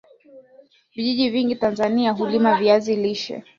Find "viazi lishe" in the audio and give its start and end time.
2.55-3.43